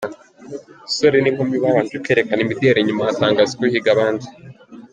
[0.79, 4.27] Abasore n'inkumi babanje kwerekana imideri nyuma hatangazwa uhiga abandi.